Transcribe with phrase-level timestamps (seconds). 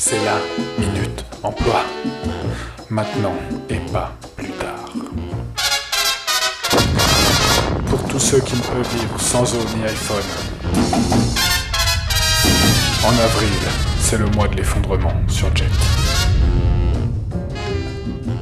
[0.00, 0.38] C'est la
[0.78, 1.82] minute emploi.
[2.88, 3.34] Maintenant
[3.68, 4.92] et pas plus tard.
[7.86, 10.22] Pour tous ceux qui ne peuvent vivre sans eau ni iPhone.
[13.04, 13.58] En avril,
[13.98, 15.64] c'est le mois de l'effondrement sur Jet.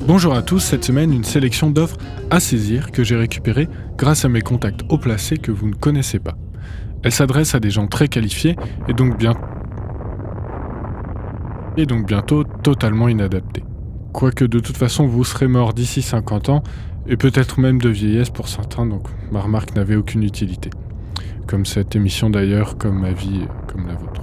[0.03, 1.97] Bonjour à tous, cette semaine une sélection d'offres
[2.31, 6.19] à saisir que j'ai récupérées grâce à mes contacts haut placés que vous ne connaissez
[6.19, 6.37] pas.
[7.03, 8.57] Elle s'adresse à des gens très qualifiés
[8.89, 9.33] et donc, bien...
[11.77, 13.65] et donc bientôt totalement inadaptés.
[14.13, 16.63] Quoique de toute façon vous serez mort d'ici 50 ans
[17.07, 20.71] et peut-être même de vieillesse pour certains, donc ma remarque n'avait aucune utilité.
[21.47, 24.23] Comme cette émission d'ailleurs, comme ma vie, comme la vôtre.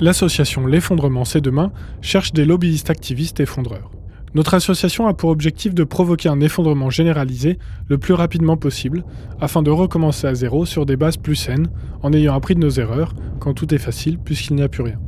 [0.00, 3.90] L'association L'effondrement c'est demain cherche des lobbyistes activistes effondreurs.
[4.34, 9.04] Notre association a pour objectif de provoquer un effondrement généralisé le plus rapidement possible,
[9.40, 11.68] afin de recommencer à zéro sur des bases plus saines,
[12.02, 14.98] en ayant appris de nos erreurs, quand tout est facile puisqu'il n'y a plus rien.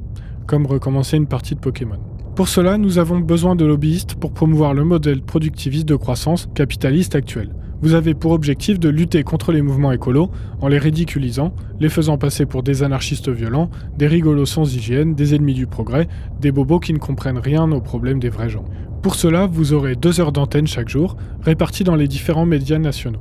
[0.47, 1.99] Comme recommencer une partie de Pokémon.
[2.37, 7.17] Pour cela, nous avons besoin de lobbyistes pour promouvoir le modèle productiviste de croissance capitaliste
[7.17, 7.51] actuel.
[7.83, 10.31] Vous avez pour objectif de lutter contre les mouvements écolos
[10.61, 15.35] en les ridiculisant, les faisant passer pour des anarchistes violents, des rigolos sans hygiène, des
[15.35, 16.09] ennemis du progrès,
[16.41, 18.65] des bobos qui ne comprennent rien aux problèmes des vrais gens.
[19.03, 23.21] Pour cela, vous aurez deux heures d'antenne chaque jour, réparties dans les différents médias nationaux,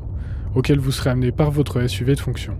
[0.55, 2.55] auxquels vous serez amené par votre SUV de fonction.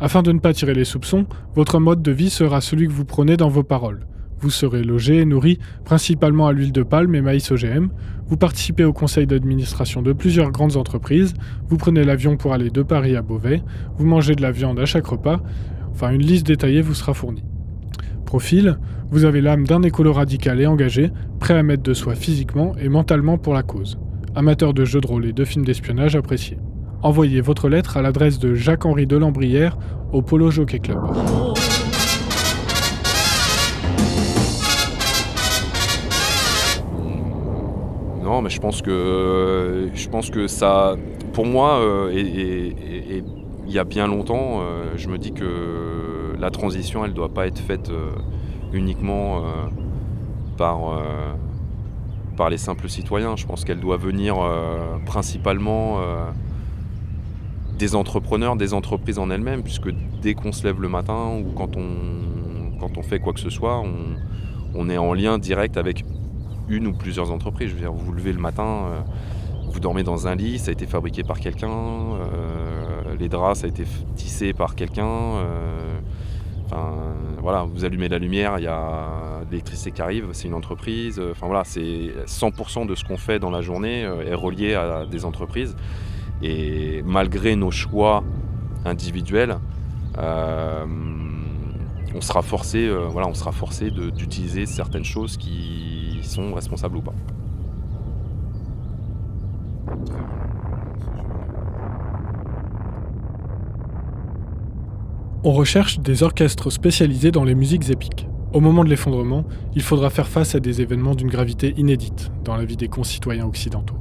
[0.00, 3.04] Afin de ne pas tirer les soupçons, votre mode de vie sera celui que vous
[3.04, 4.06] prenez dans vos paroles.
[4.40, 7.88] Vous serez logé et nourri principalement à l'huile de palme et maïs OGM.
[8.26, 11.32] Vous participez au conseil d'administration de plusieurs grandes entreprises.
[11.68, 13.62] Vous prenez l'avion pour aller de Paris à Beauvais.
[13.96, 15.40] Vous mangez de la viande à chaque repas.
[15.92, 17.44] Enfin, une liste détaillée vous sera fournie.
[18.26, 18.78] Profil,
[19.10, 22.88] vous avez l'âme d'un écolo radical et engagé, prêt à mettre de soi physiquement et
[22.88, 23.98] mentalement pour la cause.
[24.34, 26.58] Amateur de jeux de rôle et de films d'espionnage apprécié.
[27.04, 29.76] Envoyez votre lettre à l'adresse de Jacques-Henri Delambrière
[30.14, 31.02] au Polo Jockey Club.
[38.22, 40.96] Non, mais je pense que je pense que ça,
[41.34, 43.22] pour moi, euh, et,
[43.66, 47.34] il y a bien longtemps, euh, je me dis que la transition, elle ne doit
[47.34, 48.12] pas être faite euh,
[48.72, 49.42] uniquement
[50.56, 51.02] par
[52.38, 53.36] par les simples citoyens.
[53.36, 54.36] Je pense qu'elle doit venir
[55.04, 55.98] principalement
[57.78, 59.90] des entrepreneurs, des entreprises en elles-mêmes, puisque
[60.22, 63.50] dès qu'on se lève le matin ou quand on, quand on fait quoi que ce
[63.50, 63.82] soit,
[64.74, 66.04] on, est en lien direct avec
[66.68, 67.70] une ou plusieurs entreprises.
[67.70, 69.00] Je veux dire, vous vous levez le matin, euh,
[69.70, 73.66] vous dormez dans un lit, ça a été fabriqué par quelqu'un, euh, les draps, ça
[73.66, 73.84] a été
[74.16, 75.06] tissé par quelqu'un.
[75.06, 75.98] Euh,
[76.66, 76.92] enfin,
[77.40, 81.20] voilà, vous allumez la lumière, il y a l'électricité qui arrive, c'est une entreprise.
[81.30, 85.24] Enfin voilà, c'est 100% de ce qu'on fait dans la journée est relié à des
[85.24, 85.76] entreprises.
[86.42, 88.24] Et malgré nos choix
[88.84, 89.58] individuels,
[90.16, 97.14] on sera forcé, voilà, on sera forcé d'utiliser certaines choses qui sont responsables ou pas.
[105.46, 108.26] On recherche des orchestres spécialisés dans les musiques épiques.
[108.54, 112.56] Au moment de l'effondrement, il faudra faire face à des événements d'une gravité inédite dans
[112.56, 113.96] la vie des concitoyens occidentaux.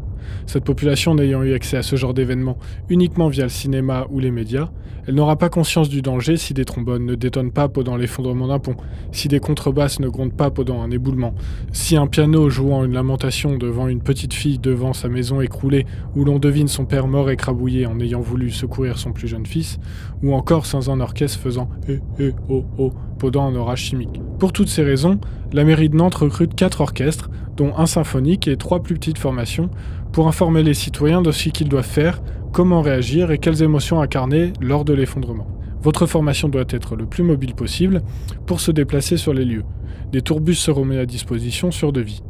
[0.45, 2.57] Cette population n'ayant eu accès à ce genre d'événements
[2.89, 4.69] uniquement via le cinéma ou les médias,
[5.06, 8.59] elle n'aura pas conscience du danger si des trombones ne détonnent pas pendant l'effondrement d'un
[8.59, 8.78] pont,
[9.12, 11.35] si des contrebasses ne grondent pas pendant un éboulement,
[11.73, 15.85] si un piano jouant une lamentation devant une petite fille devant sa maison écroulée,
[16.16, 19.78] où l'on devine son père mort écrabouillé en ayant voulu secourir son plus jeune fils,
[20.22, 24.22] ou encore sans un orchestre faisant eh eh oh oh pendant un orage chimique.
[24.39, 25.19] Pour toutes ces raisons,
[25.51, 29.69] la mairie de Nantes recrute quatre orchestres, dont un symphonique et trois plus petites formations,
[30.11, 32.21] pour informer les citoyens de ce qu'ils doivent faire,
[32.51, 35.47] comment réagir et quelles émotions incarner lors de l'effondrement.
[35.81, 38.01] Votre formation doit être le plus mobile possible
[38.45, 39.65] pour se déplacer sur les lieux.
[40.11, 42.21] Des tourbus seront mis à disposition sur devis.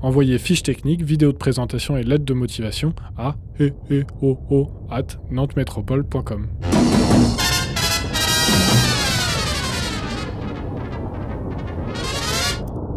[0.00, 3.34] Envoyez fiches techniques, vidéos de présentation et lettres de motivation à
[5.30, 6.46] nantemétropole.com.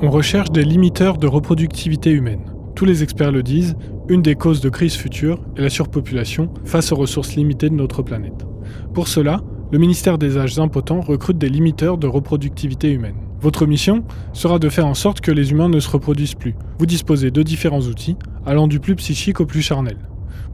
[0.02, 2.52] On recherche des limiteurs de reproductivité humaine
[2.82, 3.76] tous les experts le disent,
[4.10, 8.02] une des causes de crise future est la surpopulation face aux ressources limitées de notre
[8.02, 8.48] planète.
[8.96, 13.18] Pour cela, le ministère des âges impotents recrute des limiteurs de reproductivité humaine.
[13.40, 14.04] Votre mission
[14.34, 16.56] sera de faire en sorte que les humains ne se reproduisent plus.
[16.80, 18.18] Vous disposez de différents outils,
[18.48, 19.98] allant du plus psychique au plus charnel.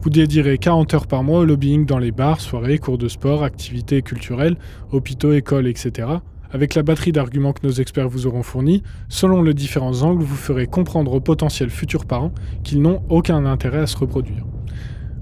[0.02, 3.42] Vous dédierez 40 heures par mois au lobbying dans les bars, soirées, cours de sport,
[3.42, 4.58] activités culturelles,
[4.92, 6.08] hôpitaux, écoles, etc.,
[6.52, 10.36] avec la batterie d'arguments que nos experts vous auront fournis, selon les différents angles, vous
[10.36, 12.32] ferez comprendre aux potentiels futurs parents
[12.64, 14.44] qu'ils n'ont aucun intérêt à se reproduire.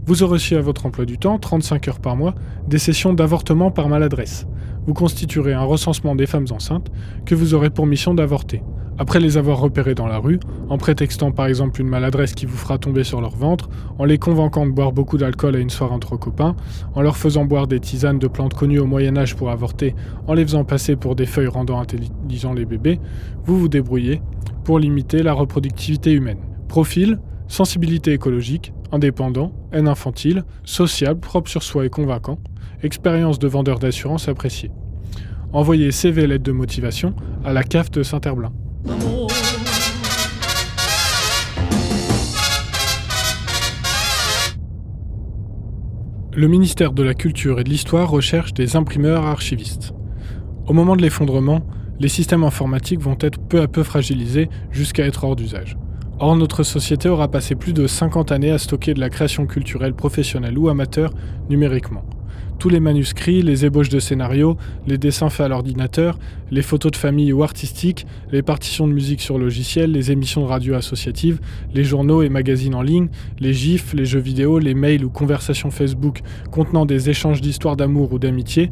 [0.06, 2.34] Vous aurez aussi à votre emploi du temps, 35 heures par mois,
[2.68, 4.46] des sessions d'avortement par maladresse.
[4.86, 6.92] vous constituerez un recensement des femmes enceintes
[7.24, 8.62] que vous aurez pour mission d'avorter.
[8.98, 10.40] Après les avoir repérées dans la rue,
[10.70, 14.16] en prétextant par exemple une maladresse qui vous fera tomber sur leur ventre, en les
[14.16, 16.56] convainquant de boire beaucoup d'alcool à une soirée entre copains,
[16.94, 19.94] en leur faisant boire des tisanes de plantes connues au Moyen Âge pour avorter,
[20.26, 22.98] en les faisant passer pour des feuilles rendant intelligents les bébés,
[23.44, 24.22] vous vous débrouillez
[24.64, 26.40] pour limiter la reproductivité humaine.
[26.66, 32.38] Profil, sensibilité écologique, indépendant, haine infantile, sociable, propre sur soi et convaincant,
[32.82, 34.70] expérience de vendeur d'assurance appréciée.
[35.52, 37.14] Envoyez CV lettre de motivation
[37.44, 38.52] à la CAF de Saint-Herblain.
[46.38, 49.94] Le ministère de la Culture et de l'Histoire recherche des imprimeurs archivistes.
[50.66, 51.62] Au moment de l'effondrement,
[51.98, 55.78] les systèmes informatiques vont être peu à peu fragilisés jusqu'à être hors d'usage.
[56.18, 59.94] Or, notre société aura passé plus de 50 années à stocker de la création culturelle
[59.94, 61.10] professionnelle ou amateur
[61.48, 62.04] numériquement
[62.58, 64.56] tous les manuscrits, les ébauches de scénarios,
[64.86, 66.18] les dessins faits à l'ordinateur,
[66.50, 70.46] les photos de famille ou artistiques, les partitions de musique sur logiciel, les émissions de
[70.46, 71.40] radio associatives,
[71.74, 73.08] les journaux et magazines en ligne,
[73.38, 76.20] les gifs, les jeux vidéo, les mails ou conversations Facebook
[76.50, 78.70] contenant des échanges d'histoires d'amour ou d'amitié,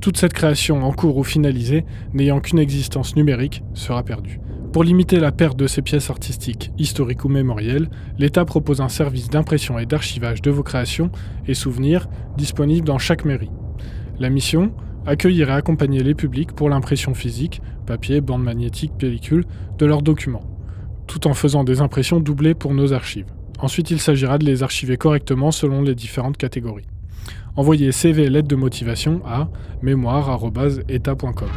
[0.00, 1.84] toute cette création en cours ou finalisée,
[2.14, 4.40] n'ayant qu'une existence numérique, sera perdue.
[4.72, 7.88] Pour limiter la perte de ces pièces artistiques, historiques ou mémorielles,
[8.18, 11.10] l'État propose un service d'impression et d'archivage de vos créations
[11.46, 12.06] et souvenirs
[12.36, 13.50] disponible dans chaque mairie.
[14.18, 14.72] La mission
[15.06, 19.46] accueillir et accompagner les publics pour l'impression physique, papier, bande magnétique, pellicule,
[19.78, 20.44] de leurs documents,
[21.06, 23.32] tout en faisant des impressions doublées pour nos archives.
[23.60, 26.86] Ensuite, il s'agira de les archiver correctement selon les différentes catégories.
[27.56, 29.48] Envoyez CV et lettre de motivation à
[29.82, 31.48] mémoire.état.com.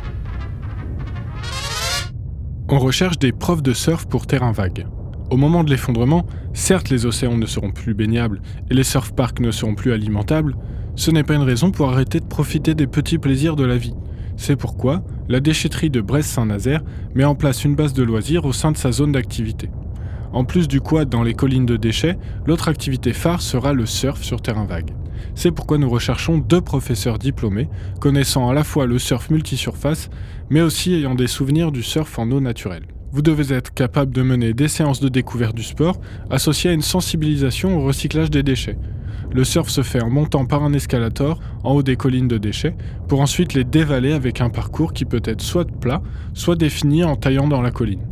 [2.73, 4.87] On recherche des profs de surf pour terrain vague.
[5.29, 9.41] Au moment de l'effondrement, certes les océans ne seront plus baignables et les surf parks
[9.41, 10.55] ne seront plus alimentables,
[10.95, 13.93] ce n'est pas une raison pour arrêter de profiter des petits plaisirs de la vie.
[14.37, 16.81] C'est pourquoi la déchetterie de Brest-Saint-Nazaire
[17.13, 19.69] met en place une base de loisirs au sein de sa zone d'activité.
[20.31, 24.23] En plus du quad dans les collines de déchets, l'autre activité phare sera le surf
[24.23, 24.91] sur terrain vague.
[25.35, 27.69] C'est pourquoi nous recherchons deux professeurs diplômés,
[27.99, 30.09] connaissant à la fois le surf multisurface,
[30.49, 32.83] mais aussi ayant des souvenirs du surf en eau naturelle.
[33.11, 36.81] Vous devez être capable de mener des séances de découverte du sport associées à une
[36.81, 38.77] sensibilisation au recyclage des déchets.
[39.33, 42.75] Le surf se fait en montant par un escalator en haut des collines de déchets
[43.07, 46.01] pour ensuite les dévaler avec un parcours qui peut être soit plat,
[46.33, 48.05] soit défini en taillant dans la colline.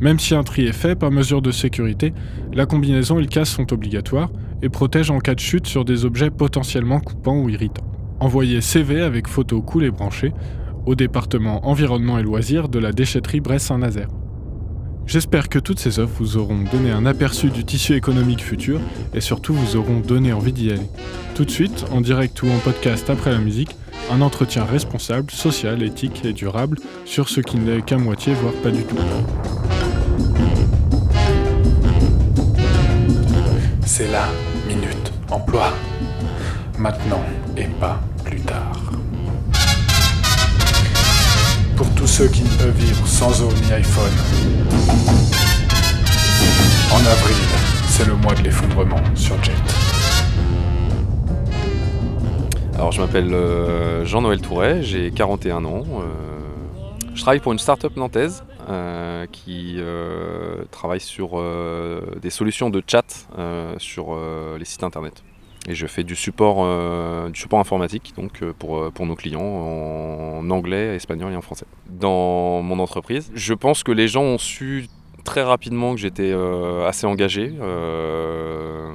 [0.00, 2.12] Même si un tri est fait par mesure de sécurité,
[2.52, 4.30] la combinaison et le casque sont obligatoires
[4.62, 7.86] et protègent en cas de chute sur des objets potentiellement coupants ou irritants.
[8.20, 10.32] Envoyez CV avec photo cool et branchée
[10.86, 14.08] au département environnement et loisirs de la déchetterie Brest-Saint-Nazaire.
[15.06, 18.80] J'espère que toutes ces offres vous auront donné un aperçu du tissu économique futur
[19.14, 20.88] et surtout vous auront donné envie d'y aller.
[21.36, 23.76] Tout de suite, en direct ou en podcast après la musique,
[24.10, 28.70] un entretien responsable, social, éthique et durable sur ce qui n'est qu'à moitié, voire pas
[28.70, 28.96] du tout.
[33.98, 34.26] C'est la
[34.68, 35.72] minute emploi.
[36.78, 37.22] Maintenant
[37.56, 38.92] et pas plus tard.
[41.76, 44.12] Pour tous ceux qui ne peuvent vivre sans eau ni iPhone.
[46.92, 47.36] En avril,
[47.88, 49.52] c'est le mois de l'effondrement sur Jet.
[52.74, 55.84] Alors je m'appelle euh, Jean-Noël Touret, j'ai 41 ans.
[56.00, 56.04] euh,
[57.14, 58.44] je travaille pour une start-up nantaise
[59.30, 65.22] qui euh, travaille sur euh, des solutions de chat euh, sur euh, les sites internet.
[65.68, 69.16] Et je fais du support, euh, du support informatique donc, euh, pour, euh, pour nos
[69.16, 71.66] clients en anglais, espagnol et en français.
[71.88, 74.86] Dans mon entreprise, je pense que les gens ont su
[75.24, 77.52] très rapidement que j'étais euh, assez engagé.
[77.60, 78.92] euh,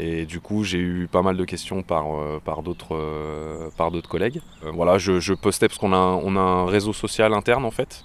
[0.00, 3.68] et du coup, j'ai eu pas mal de questions par, euh, par d'autres euh,
[4.08, 4.40] collègues.
[4.64, 7.70] Euh, voilà, je, je postais parce qu'on a, on a un réseau social interne en
[7.70, 8.04] fait,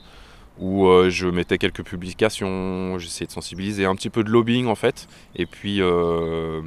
[0.59, 4.75] où euh, je mettais quelques publications, j'essayais de sensibiliser, un petit peu de lobbying en
[4.75, 5.07] fait.
[5.35, 6.61] Et puis euh,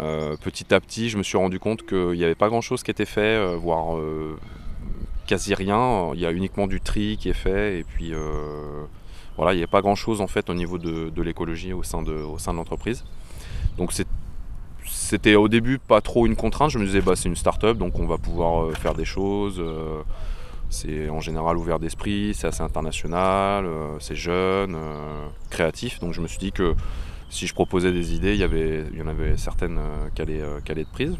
[0.00, 2.82] euh, petit à petit, je me suis rendu compte qu'il n'y avait pas grand chose
[2.82, 3.98] qui était fait, voire
[5.26, 6.12] quasi rien.
[6.14, 7.80] Il y a uniquement du tri qui est fait.
[7.80, 8.12] Et puis
[9.36, 12.02] voilà, il n'y a pas grand chose en fait au niveau de, l'écologie au sein
[12.02, 13.04] de, au sein de l'entreprise.
[13.76, 13.92] Donc
[14.84, 16.70] c'était au début pas trop une contrainte.
[16.70, 19.60] Je me disais, bah, c'est une start-up, donc on va pouvoir faire des choses.
[20.74, 26.00] C'est en général ouvert d'esprit, c'est assez international, euh, c'est jeune, euh, créatif.
[26.00, 26.74] Donc je me suis dit que
[27.30, 29.80] si je proposais des idées, il y, avait, il en avait certaines
[30.14, 31.16] qui, allaient, qui allaient être prises.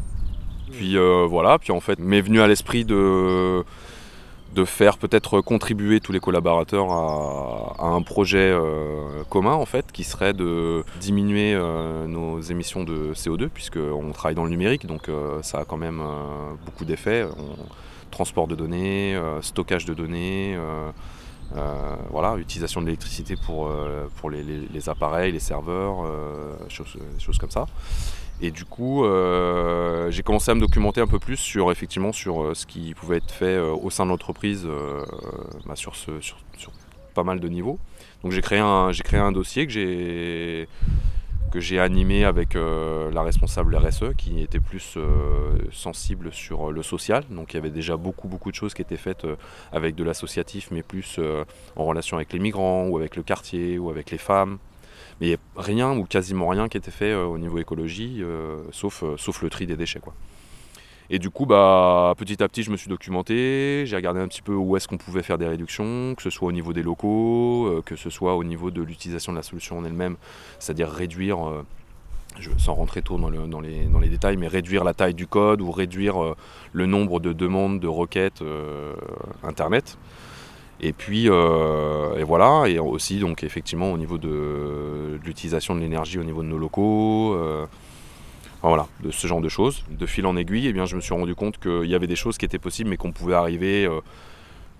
[0.71, 3.63] Puis euh, voilà, puis en fait, m'est venu à l'esprit de,
[4.53, 8.53] de faire peut-être contribuer tous les collaborateurs à, un projet
[9.29, 11.55] commun en fait qui serait de diminuer
[12.07, 15.09] nos émissions de CO2 puisqu'on travaille dans le numérique donc
[15.41, 16.01] ça a quand même
[16.65, 17.25] beaucoup d'effets.
[18.15, 20.57] Transport de données, stockage de données,
[22.09, 23.69] voilà, utilisation de l'électricité pour,
[24.15, 26.07] pour les, appareils, les serveurs,
[26.69, 27.65] choses, choses comme ça.
[28.41, 32.41] Et du coup, euh, j'ai commencé à me documenter un peu plus sur effectivement sur
[32.41, 34.67] euh, ce qui pouvait être fait euh, au sein de l'entreprise
[35.65, 36.37] bah, sur, sur,
[37.13, 37.79] pas mal de niveaux.
[38.23, 40.67] Donc j'ai créé un, j'ai créé un dossier que j'ai
[41.51, 44.97] que j'ai animé avec la responsable RSE qui était plus
[45.71, 47.23] sensible sur le social.
[47.29, 49.25] Donc il y avait déjà beaucoup beaucoup de choses qui étaient faites
[49.71, 51.19] avec de l'associatif, mais plus
[51.75, 54.57] en relation avec les migrants ou avec le quartier ou avec les femmes.
[55.21, 59.15] Mais rien ou quasiment rien qui était fait euh, au niveau écologie, euh, sauf, euh,
[59.17, 59.99] sauf le tri des déchets.
[59.99, 60.13] Quoi.
[61.09, 64.41] Et du coup, bah, petit à petit, je me suis documenté, j'ai regardé un petit
[64.41, 67.81] peu où est-ce qu'on pouvait faire des réductions, que ce soit au niveau des locaux,
[67.85, 70.17] que ce soit au niveau de l'utilisation de la solution en elle-même,
[70.59, 71.37] c'est-à-dire réduire,
[72.39, 75.27] je, sans rentrer trop dans, dans, les, dans, les, détails, mais réduire la taille du
[75.27, 76.35] code ou réduire
[76.73, 78.43] le nombre de demandes de requêtes
[79.43, 79.97] Internet.
[80.81, 86.19] Et puis, euh, et voilà, et aussi donc effectivement au niveau de, l'utilisation de l'énergie
[86.19, 87.65] au niveau de nos locaux, euh,
[88.67, 89.83] voilà, de ce genre de choses.
[89.89, 92.15] De fil en aiguille, eh bien, je me suis rendu compte qu'il y avait des
[92.15, 93.99] choses qui étaient possibles, mais qu'on pouvait arriver euh,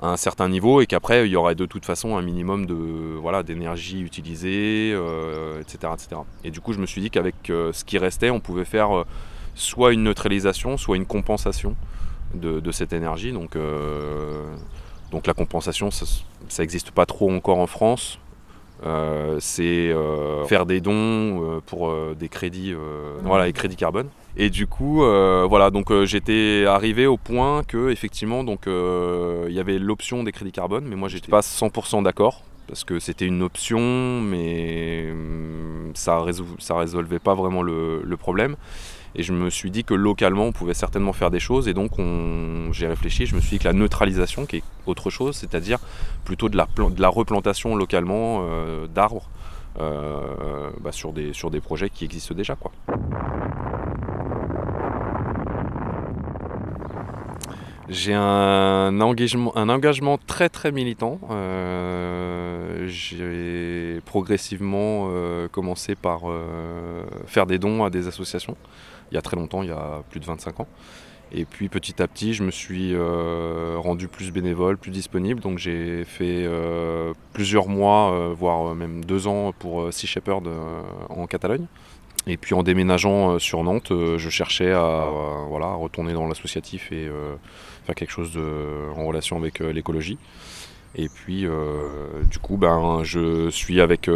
[0.02, 2.76] à un certain niveau, et qu'après il y aurait de toute façon un minimum de
[3.22, 4.92] voilà d'énergie utilisée,
[5.62, 6.22] etc., etc.
[6.44, 9.06] Et du coup, je me suis dit qu'avec ce qui restait, on pouvait faire
[9.56, 11.76] soit une neutralisation, soit une compensation
[12.34, 13.32] de, de cette énergie.
[13.32, 13.56] Donc
[15.12, 16.06] donc la compensation, ça
[16.60, 18.20] n'existe pas trop encore en France.
[18.84, 22.74] Euh, c'est euh, faire des dons euh, pour des crédits,
[23.24, 24.10] voilà, les crédits carbone.
[24.38, 29.80] Et du coup, voilà, donc j'étais arrivé au point que effectivement, donc il y avait
[29.80, 34.22] l'option des crédits carbone, mais moi j'étais pas 100% d'accord parce que c'était une option,
[34.22, 38.56] mais hum, ça, ne résolvait pas vraiment le problème.
[39.16, 41.70] Et je me suis dit que localement, on pouvait certainement faire des choses.
[41.70, 41.92] Et donc,
[42.74, 43.26] j'ai réfléchi.
[43.26, 45.80] Je me suis dit que la neutralisation, qui est autre chose, c'est-à-dire
[46.26, 49.30] plutôt de la, replantation localement euh, d'arbres
[49.80, 52.58] euh, bah, sur, des, projets qui existent déjà.
[57.88, 61.20] J'ai un engagement, un engagement très très militant.
[61.30, 65.10] Euh, j'ai progressivement
[65.54, 66.24] commencé par
[67.28, 68.58] faire des dons à des associations
[69.12, 70.68] il y a très longtemps, il y a plus de 25 ans.
[71.32, 75.42] Et puis petit à petit, je me suis euh, rendu plus bénévole, plus disponible.
[75.42, 80.48] Donc j'ai fait euh, plusieurs mois, euh, voire même deux ans pour Sea Shepherd
[81.10, 81.66] en Catalogne.
[82.28, 85.10] Et puis en déménageant sur Nantes, je cherchais à,
[85.48, 87.08] voilà, retourner dans l'associatif et
[87.86, 88.40] faire quelque chose
[88.98, 90.18] en relation avec l'écologie.
[90.98, 91.46] Et puis,
[92.30, 94.10] du coup, ben, je suis avec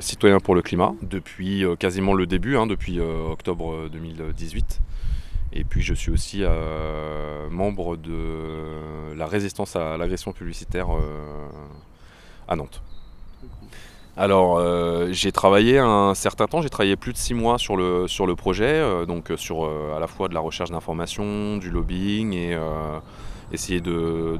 [0.00, 4.80] Citoyens pour le climat depuis quasiment le début, hein, depuis octobre 2018.
[5.54, 6.44] Et puis, je suis aussi
[7.50, 10.88] membre de la résistance à l'agression publicitaire
[12.46, 12.82] à Nantes.
[14.18, 14.60] Alors,
[15.10, 18.36] j'ai travaillé un certain temps, j'ai travaillé plus de six mois sur le, sur le
[18.36, 19.64] projet, donc sur
[19.96, 22.58] à la fois de la recherche d'informations, du lobbying et
[23.52, 24.38] essayer de,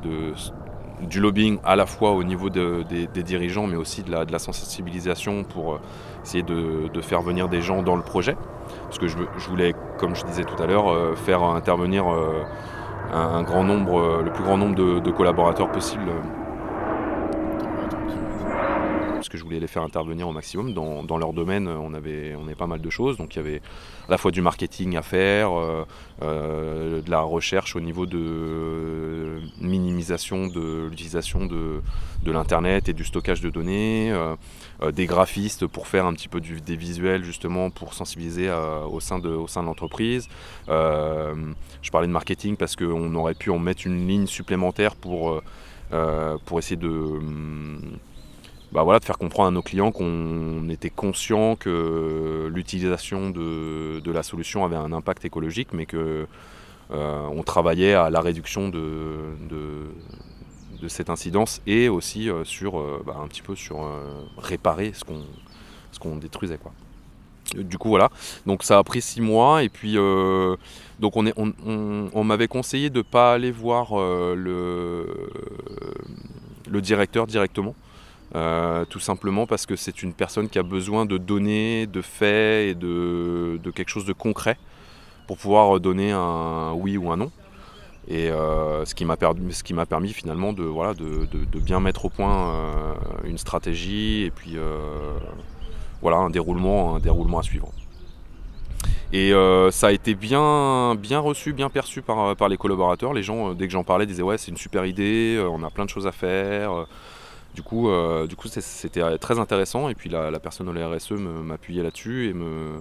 [1.03, 5.75] du lobbying à la fois au niveau des, dirigeants, mais aussi de la, sensibilisation pour
[5.75, 5.81] euh,
[6.25, 8.37] essayer de, faire venir des gens dans le projet.
[8.85, 9.17] Parce que je,
[9.49, 12.45] voulais, comme je disais tout à l'heure, euh, faire intervenir euh,
[13.13, 16.11] le plus grand nombre de, collaborateurs possible
[19.29, 20.73] que je voulais les faire intervenir au maximum.
[20.73, 23.17] Dans, leur domaine, on avait, on pas mal de choses.
[23.17, 23.63] Donc il y avait
[24.09, 25.85] à la fois du marketing à faire, euh,
[26.23, 31.83] euh, de la recherche au niveau de minimisation de l'utilisation de,
[32.25, 36.77] l'Internet et du stockage de données, euh, des graphistes pour faire un petit peu des
[36.77, 38.51] visuels justement pour sensibiliser
[38.91, 40.29] au sein de, au sein de l'entreprise.
[40.69, 45.43] je parlais de marketing parce qu'on aurait pu en mettre une ligne supplémentaire pour,
[46.45, 47.99] pour essayer de hum,
[48.73, 54.23] bah voilà, de faire comprendre à nos clients qu'on était conscient que l'utilisation de, la
[54.23, 56.27] solution avait un impact écologique, mais que
[56.91, 63.03] euh, on travaillait à la réduction de, de, cette incidence et aussi euh, sur euh,
[63.05, 63.87] bah, un petit peu sur
[64.39, 65.05] réparer ce
[65.99, 66.73] qu'on détruisait quoi.
[67.57, 68.11] Du coup voilà,
[68.45, 71.33] donc ça a pris six mois et puis donc on,
[72.13, 75.31] on m'avait conseillé de ne pas aller voir le,
[76.69, 77.75] le directeur directement
[78.35, 82.71] euh, tout simplement parce que c'est une personne qui a besoin de données, de faits
[82.71, 84.59] et de, quelque chose de concret
[85.27, 87.31] pour pouvoir donner un oui ou un non.
[88.11, 92.55] Et ce qui m'a permis, finalement de, voilà, de, bien mettre au point
[93.25, 94.57] une stratégie et puis
[96.01, 97.71] voilà, un déroulement, un déroulement à suivre.
[99.13, 99.33] Et
[99.71, 103.13] ça a été bien, bien reçu, bien perçu par les collaborateurs.
[103.13, 105.85] Les gens, dès que j'en parlais, disaient ouais c'est une super idée, on a plein
[105.85, 106.87] de choses à faire.
[107.59, 107.91] Du coup,
[108.29, 109.89] du coup c'était très intéressant.
[109.89, 112.81] Et puis la, personne de la RSE m'appuyait là-dessus et me,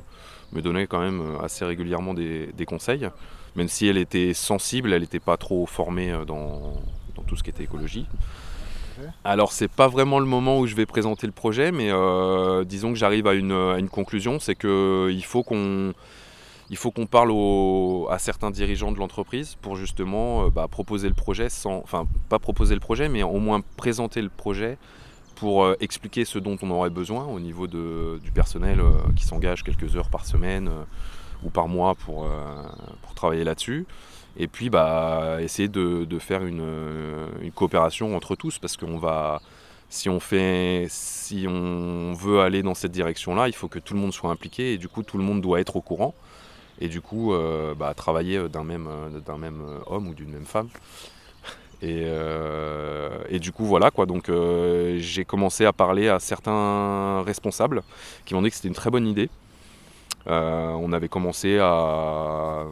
[0.51, 3.09] me donnait quand même assez régulièrement des conseils
[3.57, 6.75] même si elle était sensible, elle n'était pas trop formée euh, dans,
[7.25, 8.05] tout ce qui était écologie.
[9.23, 12.93] Alors c'est pas vraiment le moment où je vais présenter le projet, mais euh, disons
[12.93, 15.93] que j'arrive à une, conclusion, c'est qu'il faut qu'on
[16.69, 17.31] il faut qu'on parle
[18.09, 22.39] à certains dirigeants de l'entreprise pour justement euh, bah, proposer le projet sans, enfin pas
[22.39, 24.77] proposer le projet, mais au moins présenter le projet
[25.35, 28.81] pour expliquer ce dont on aurait besoin au niveau du personnel
[29.15, 30.67] qui s'engage quelques heures par semaine
[31.43, 32.63] ou par mois pour, euh,
[33.01, 33.85] pour travailler là-dessus.
[34.37, 36.65] Et puis bah, essayer de, de faire une,
[37.41, 39.41] une, coopération entre tous parce qu'on va,
[39.89, 43.99] si on fait, si on veut aller dans cette direction-là, il faut que tout le
[43.99, 46.13] monde soit impliqué et du coup tout le monde doit être au courant
[46.79, 48.87] et du coup euh, bah, travailler d'un même,
[49.25, 50.69] d'un même homme ou d'une même femme.
[51.81, 54.31] Et, euh, du coup voilà quoi, donc
[54.97, 57.83] j'ai commencé à parler à certains responsables
[58.25, 59.29] qui m'ont dit que c'était une très bonne idée.
[60.27, 62.65] Euh, on avait commencé à,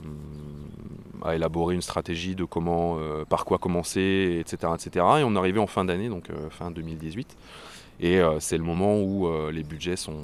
[1.34, 5.06] élaborer une stratégie de comment, euh, par quoi commencer, etc., etc.
[5.20, 7.36] Et on arrivait en fin d'année, donc euh, fin 2018.
[8.02, 10.20] Et c'est le moment où les budgets sont,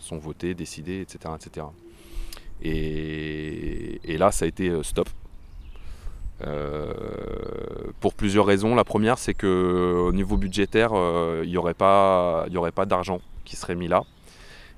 [0.00, 1.32] sont votés, décidés, etc.
[1.36, 1.66] etc.
[2.62, 5.08] Et, là, ça a été stop.
[8.00, 8.74] pour plusieurs raisons.
[8.74, 10.90] La première, c'est qu'au niveau budgétaire,
[11.42, 14.02] il n'y aurait pas, pas d'argent qui serait mis là.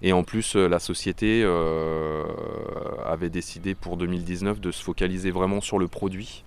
[0.03, 2.25] Et en plus, euh, la société euh,
[3.05, 6.45] avait décidé pour 2019 de se focaliser vraiment sur le produit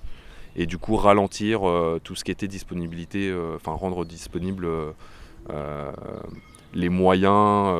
[0.56, 4.68] et du coup ralentir euh, tout ce qui était disponibilité, enfin rendre disponible
[6.74, 7.78] les moyens,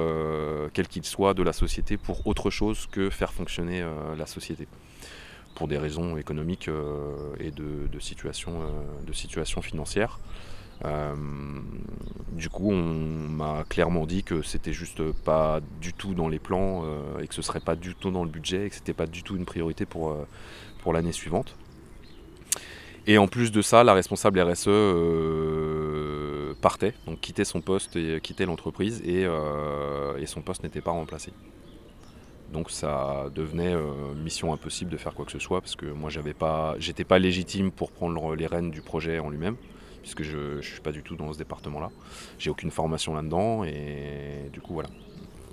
[0.74, 3.86] quels qu'ils soient, de la société pour autre chose que faire fonctionner
[4.18, 4.68] la société
[5.56, 6.70] pour des raisons économiques
[7.40, 8.62] et de, situation,
[9.06, 10.20] de situation financière.
[10.86, 11.14] Euh,
[12.32, 16.84] du coup, on m'a clairement dit que c'était juste pas du tout dans les plans
[16.86, 19.06] euh, et que ce serait pas du tout dans le budget et que c'était pas
[19.06, 20.28] du tout une priorité pour, euh,
[20.82, 21.56] pour l'année suivante.
[23.08, 24.68] Et en plus de ça, la responsable RSE
[26.62, 31.34] partait, donc quittait son poste et quittait l'entreprise et, et, son poste n'était pas remplacé.
[32.54, 33.76] Donc ça devenait
[34.16, 37.18] mission impossible de faire quoi que ce soit parce que moi j'avais pas, j'étais pas
[37.20, 39.56] légitime pour prendre les rênes du projet en lui-même
[40.02, 41.90] puisque je ne suis pas du tout dans ce département-là.
[42.40, 44.90] J'ai aucune formation là-dedans et du coup voilà.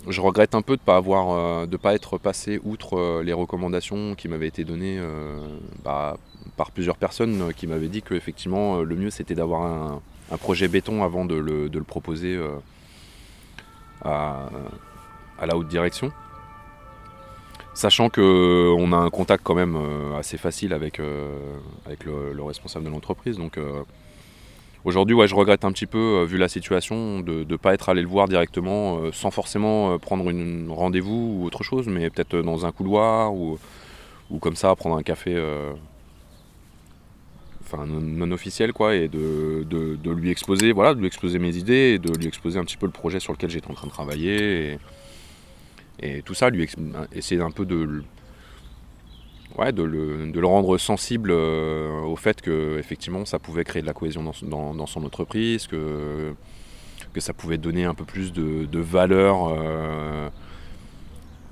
[0.07, 3.33] Je regrette un peu de ne pas, avoir, euh, pas être passé outre euh, les
[3.33, 5.39] recommandations qui m'avaient été données euh,
[5.83, 6.17] bah,
[6.55, 10.01] par plusieurs personnes qui m'avaient dit que effectivement le mieux c'était d'avoir un,
[10.37, 12.39] projet béton avant de le, proposer
[14.03, 14.49] à,
[15.45, 16.11] la haute direction
[17.73, 19.77] sachant qu'on a un contact quand même
[20.17, 20.99] assez facile avec,
[21.85, 23.37] avec le, le, responsable de l'entreprise.
[23.37, 23.57] Donc
[24.85, 28.01] Aujourd'hui, je regrette un petit peu, euh, vu la situation, de ne pas être allé
[28.01, 32.37] le voir directement, euh, sans forcément euh, prendre une rendez-vous ou autre chose, mais peut-être
[32.37, 33.59] dans un couloir ou,
[34.39, 35.35] comme ça, prendre un café
[37.71, 39.65] enfin non, officiel quoi et de,
[40.11, 42.85] lui exposer voilà de lui exposer mes idées et de lui exposer un petit peu
[42.85, 44.77] le projet sur lequel j'étais en train de travailler
[46.01, 46.67] et, tout ça lui
[47.13, 48.03] essayer un peu de
[49.83, 54.73] le, rendre sensible euh, au fait que effectivement ça pouvait créer de la cohésion dans,
[54.73, 56.33] dans, son entreprise, que,
[57.17, 60.29] ça pouvait donner un peu plus de, valeur, euh,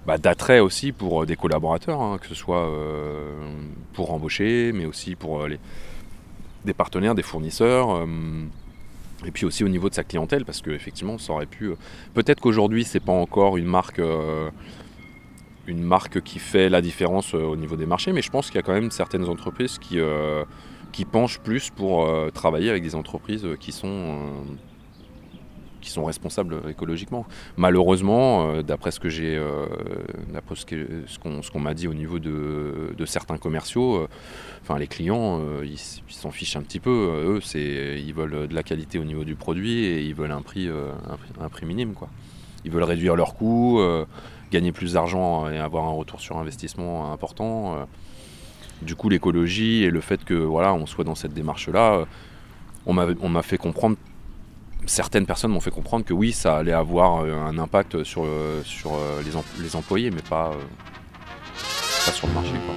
[0.05, 3.35] bah, d'attrait aussi pour des collaborateurs, hein, que ce soit euh,
[3.93, 5.59] pour embaucher, mais aussi pour les,
[6.65, 8.05] des partenaires, des fournisseurs.
[9.25, 11.71] et puis aussi au niveau de sa clientèle, parce qu'effectivement, ça aurait pu.
[12.13, 14.01] Peut-être qu'aujourd'hui, c'est pas encore une marque
[15.67, 18.55] une marque qui fait la différence euh, au niveau des marchés, mais je pense qu'il
[18.55, 20.43] y a quand même certaines entreprises qui, euh,
[20.93, 24.17] qui penchent plus pour euh, travailler avec des entreprises qui sont,
[25.81, 27.25] qui sont responsables écologiquement.
[27.57, 29.41] Malheureusement, d'après ce que j'ai,
[30.33, 31.19] d'après ce
[31.51, 34.07] qu'on m'a dit au niveau de, de certains commerciaux,
[34.61, 36.89] enfin les clients, ils s'en fichent un petit peu.
[37.25, 40.41] Eux, c'est, ils veulent de la qualité au niveau du produit et ils veulent un
[40.41, 40.69] prix,
[41.39, 42.09] un, prix minime, quoi.
[42.65, 43.79] Ils veulent réduire leurs coûts
[44.51, 47.75] gagner plus d'argent et avoir un retour sur investissement important.
[47.75, 47.85] Euh.
[48.81, 52.05] Du coup, l'écologie et le fait que voilà, on soit dans cette démarche-là, euh,
[52.85, 53.97] on m'a fait comprendre,
[54.87, 58.61] certaines personnes m'ont fait comprendre que oui, ça allait avoir euh, un impact sur, euh,
[58.63, 60.51] sur euh, les, les employés, mais pas,
[62.05, 62.53] pas, sur le marché.
[62.65, 62.75] Quoi.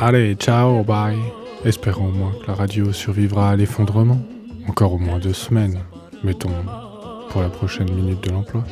[0.00, 1.16] Allez, ciao, bye.
[1.64, 4.18] Espérons au moins que la radio survivra à l'effondrement.
[4.68, 5.80] Encore au moins deux semaines,
[6.22, 6.52] mettons,
[7.30, 8.62] pour la prochaine minute de l'emploi.